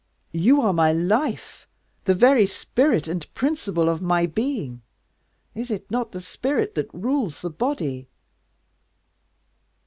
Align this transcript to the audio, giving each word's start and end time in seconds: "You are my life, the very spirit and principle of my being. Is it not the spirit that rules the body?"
"You 0.33 0.61
are 0.61 0.73
my 0.73 0.91
life, 0.91 1.67
the 2.05 2.15
very 2.15 2.47
spirit 2.47 3.07
and 3.07 3.31
principle 3.35 3.87
of 3.87 4.01
my 4.01 4.25
being. 4.25 4.81
Is 5.53 5.69
it 5.69 5.91
not 5.91 6.11
the 6.11 6.21
spirit 6.21 6.73
that 6.73 6.91
rules 6.91 7.41
the 7.41 7.51
body?" 7.51 8.07